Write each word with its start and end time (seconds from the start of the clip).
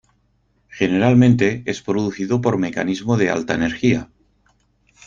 Generalmente 0.71 1.61
es 1.67 1.83
producido 1.83 2.41
por 2.41 2.57
mecanismo 2.57 3.17
de 3.17 3.29
alta 3.29 3.53
energía. 3.53 4.09